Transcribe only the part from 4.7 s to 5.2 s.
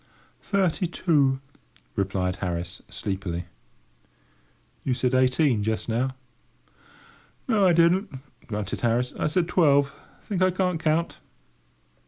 "You said